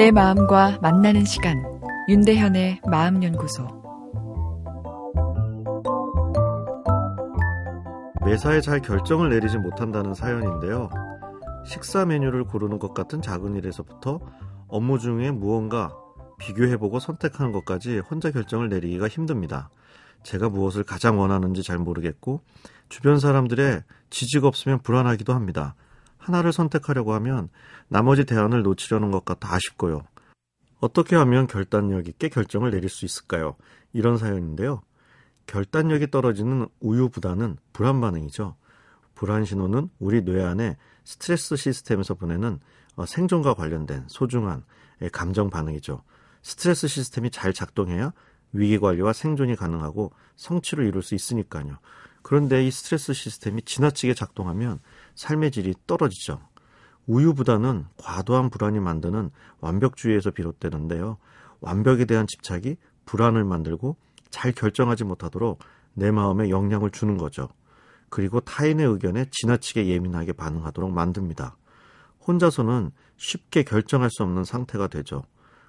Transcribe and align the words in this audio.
내 0.00 0.10
마음과 0.10 0.78
만나는 0.80 1.26
시간 1.26 1.62
윤대현의 2.08 2.80
마음연구소 2.90 3.66
매사에 8.24 8.62
잘 8.62 8.80
결정을 8.80 9.28
내리지 9.28 9.58
못한다는 9.58 10.14
사연인데요. 10.14 10.88
식사 11.66 12.06
메뉴를 12.06 12.44
고르는 12.44 12.78
것 12.78 12.94
같은 12.94 13.20
작은 13.20 13.56
일에서부터 13.56 14.20
업무 14.68 14.98
중에 14.98 15.32
무언가 15.32 15.94
비교해보고 16.38 16.98
선택하는 16.98 17.52
것까지 17.52 17.98
혼자 17.98 18.30
결정을 18.30 18.70
내리기가 18.70 19.06
힘듭니다. 19.06 19.68
제가 20.22 20.48
무엇을 20.48 20.82
가장 20.82 21.20
원하는지 21.20 21.62
잘 21.62 21.76
모르겠고 21.76 22.40
주변 22.88 23.18
사람들의 23.20 23.82
지지가 24.08 24.48
없으면 24.48 24.78
불안하기도 24.78 25.34
합니다. 25.34 25.74
하나를 26.20 26.52
선택하려고 26.52 27.12
하면 27.14 27.48
나머지 27.88 28.24
대안을 28.24 28.62
놓치려는 28.62 29.10
것 29.10 29.24
같아 29.24 29.52
아쉽고요. 29.54 30.02
어떻게 30.78 31.16
하면 31.16 31.46
결단력 31.46 32.08
있게 32.08 32.28
결정을 32.28 32.70
내릴 32.70 32.88
수 32.88 33.04
있을까요? 33.04 33.56
이런 33.92 34.16
사연인데요. 34.16 34.82
결단력이 35.46 36.10
떨어지는 36.10 36.68
우유보다는 36.80 37.56
불안 37.72 38.00
반응이죠. 38.00 38.56
불안 39.14 39.44
신호는 39.44 39.90
우리 39.98 40.24
뇌 40.24 40.42
안에 40.42 40.76
스트레스 41.04 41.56
시스템에서 41.56 42.14
보내는 42.14 42.60
어, 42.96 43.04
생존과 43.04 43.54
관련된 43.54 44.04
소중한 44.08 44.62
예, 45.02 45.08
감정 45.08 45.50
반응이죠. 45.50 46.02
스트레스 46.42 46.86
시스템이 46.86 47.30
잘 47.30 47.52
작동해야 47.52 48.12
위기 48.52 48.78
관리와 48.78 49.12
생존이 49.12 49.56
가능하고 49.56 50.12
성취를 50.36 50.86
이룰 50.86 51.02
수 51.02 51.14
있으니까요. 51.14 51.78
그런데 52.22 52.64
이 52.66 52.70
스트레스 52.70 53.12
시스템이 53.12 53.62
지나치게 53.62 54.14
작동하면 54.14 54.80
삶의 55.14 55.50
질이 55.50 55.74
떨어지죠. 55.86 56.40
우유보다는 57.06 57.86
과도한 57.96 58.50
불안이 58.50 58.78
만드는 58.78 59.30
완벽주의에서 59.60 60.30
비롯되는데요. 60.30 61.16
완벽에 61.60 62.04
대한 62.04 62.26
집착이 62.26 62.76
불안을 63.04 63.44
만들고 63.44 63.96
잘 64.30 64.52
결정하지 64.52 65.04
못하도록 65.04 65.58
내 65.94 66.10
마음에 66.10 66.50
영향을 66.50 66.90
주는 66.90 67.16
거죠. 67.16 67.48
그리고 68.08 68.40
타인의 68.40 68.86
의견에 68.86 69.26
지나치게 69.30 69.86
예민하게 69.86 70.32
반응하도록 70.32 70.92
만듭니다. 70.92 71.56
혼자서는 72.26 72.92
쉽게 73.16 73.62
결정할 73.64 74.10
수 74.10 74.22
없는 74.22 74.44
상태가 74.44 74.86
되죠. 74.88 75.24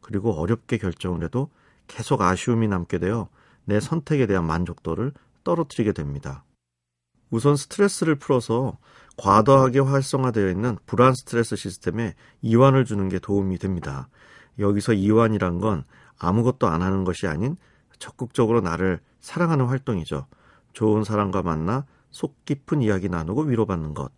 그리고 0.00 0.32
어렵게 0.32 0.78
결정을 0.78 1.24
해도 1.24 1.50
계속 1.86 2.22
아쉬움이 2.22 2.68
남게 2.68 2.98
되어 2.98 3.28
내 3.64 3.80
선택에 3.80 4.26
대한 4.26 4.46
만족도를 4.46 5.12
떨어뜨리게 5.46 5.92
됩니다. 5.92 6.44
우선 7.30 7.56
스트레스를 7.56 8.16
풀어서 8.16 8.78
과도하게 9.16 9.78
활성화되어 9.78 10.50
있는 10.50 10.76
불안 10.86 11.14
스트레스 11.14 11.54
시스템에 11.54 12.14
이완을 12.42 12.84
주는 12.84 13.08
게 13.08 13.18
도움이 13.18 13.58
됩니다. 13.58 14.08
여기서 14.58 14.92
이완이란 14.92 15.60
건 15.60 15.84
아무것도 16.18 16.66
안 16.66 16.82
하는 16.82 17.04
것이 17.04 17.26
아닌 17.26 17.56
적극적으로 17.98 18.60
나를 18.60 19.00
사랑하는 19.20 19.66
활동이죠. 19.66 20.26
좋은 20.72 21.04
사람과 21.04 21.42
만나 21.42 21.86
속 22.10 22.44
깊은 22.44 22.82
이야기 22.82 23.08
나누고 23.08 23.42
위로받는 23.42 23.94
것, 23.94 24.10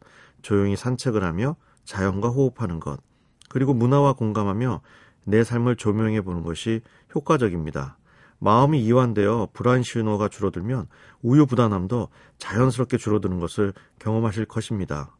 조용히 0.43 0.77
산책을 0.77 1.25
하며 1.25 1.57
자연과 1.85 2.29
호흡하는 2.29 2.81
것, 2.81 3.01
그리고 3.49 3.75
문화와 3.75 4.15
공감하며 4.15 4.81
내 5.25 5.45
삶을 5.45 5.77
조명해 5.77 6.23
보는 6.23 6.43
것이 6.43 6.81
효과적입니다. 7.15 7.99
마음이 8.39 8.83
이완되어 8.85 9.49
불안 9.53 9.83
신호가 9.83 10.29
줄어들면 10.29 10.87
우유 11.23 11.47
부단함도 11.47 12.09
자연스럽게 12.39 12.97
줄어드는 12.97 13.41
것을 13.41 13.73
경험하실 13.99 14.47
것입니다. 14.47 15.17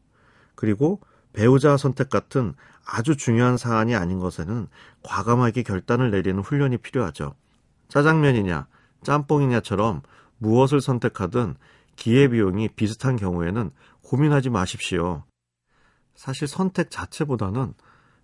그리고 0.55 1.01
배우자 1.33 1.77
선택 1.77 2.09
같은 2.09 2.53
아주 2.85 3.15
중요한 3.15 3.57
사안이 3.57 3.95
아닌 3.95 4.19
것에는 4.19 4.67
과감하게 5.03 5.63
결단을 5.63 6.11
내리는 6.11 6.41
훈련이 6.41 6.77
필요하죠. 6.77 7.35
짜장면이냐, 7.89 8.67
짬뽕이냐처럼 9.03 10.01
무엇을 10.37 10.81
선택하든 10.81 11.55
기회비용이 11.95 12.69
비슷한 12.69 13.15
경우에는 13.15 13.71
고민하지 14.03 14.49
마십시오. 14.49 15.23
사실 16.15 16.47
선택 16.47 16.89
자체보다는 16.91 17.73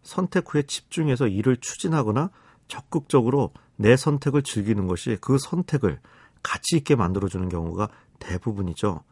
선택 0.02 0.54
후에 0.54 0.64
집중해서 0.64 1.28
일을 1.28 1.58
추진하거나 1.58 2.30
적극적으로 2.68 3.52
내 3.76 3.96
선택을 3.96 4.44
즐기는 4.44 4.88
것이 4.88 5.18
그 5.22 5.38
선택을 5.38 6.00
가치 6.44 6.78
있게 6.78 6.96
만들어주는 6.96 7.50
경우가 7.50 7.90
대부분이죠. 8.20 9.04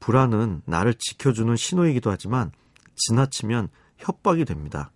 불안은 0.00 0.62
나를 0.66 0.94
지켜주는 0.94 1.56
신호이기도 1.56 2.10
하지만 2.10 2.52
지나치면 2.96 3.68
협박이 3.98 4.44
됩니다. 4.44 4.90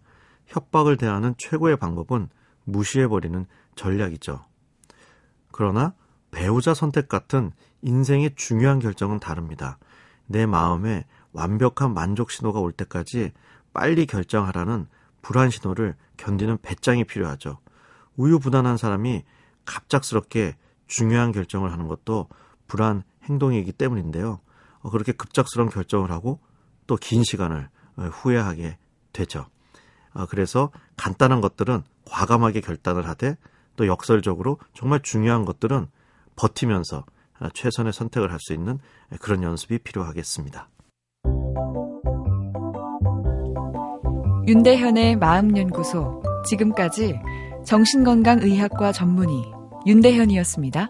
협박을 0.47 0.97
대하는 0.97 1.35
최고의 1.39 1.77
방법은 1.77 2.29
무시해버리는 2.65 3.47
전략이죠. 3.77 4.45
그러나 5.53 5.95
배우자 6.31 6.75
선택 6.75 7.09
같은 7.09 7.53
인생의 7.83 8.35
중요한 8.37 8.81
결정은 8.81 9.19
다릅니다. 9.19 9.79
내 10.27 10.47
마음에 10.47 11.07
완벽한 11.33 11.95
만족 11.95 12.31
신호가 12.31 12.61
올 12.61 12.73
때까지 12.73 13.33
빨리 13.73 14.07
결정하라는 14.07 14.89
불안 15.23 15.51
신호를 15.51 15.95
견디는 16.17 16.59
배짱이 16.63 17.05
필요하죠. 17.05 17.59
우유부단한 18.19 18.77
사람이 18.77 19.25
갑작스럽게 19.65 20.57
중요한 20.87 21.33
결정을 21.33 21.73
하는 21.73 21.89
것도 21.89 22.29
불안 22.67 23.03
행동이기 23.25 23.73
때문인데요. 23.73 24.41
어, 24.81 24.91
그렇게 24.91 25.13
급작스러운 25.13 25.71
결정을 25.71 26.11
하고 26.11 26.41
또 26.87 26.97
긴 26.97 27.23
시간을 27.25 27.69
어, 27.97 28.03
후회하게 28.05 28.77
되죠. 29.13 29.47
어, 30.15 30.27
그래서 30.27 30.71
간단한 30.97 31.41
것들은 31.41 31.83
과감하게 32.07 32.61
결단을 32.61 33.07
하되 33.09 33.37
또 33.77 33.87
역설적으로 33.87 34.59
정말 34.75 35.01
중요한 35.01 35.45
것들은 35.45 35.89
버티면서 36.37 37.05
최선의 37.55 37.93
선택을 37.93 38.33
할 38.33 38.39
수 38.41 38.53
있는 38.53 38.79
그런 39.21 39.43
연습이 39.45 39.79
필요하겠습니다. 39.79 40.69
윤대현의 44.49 45.17
마음연구소 45.17 46.23
지금까지 46.47 47.21
정신건강의학과 47.69 48.93
전문의 48.93 49.45
윤대현이었습니다. 49.87 50.89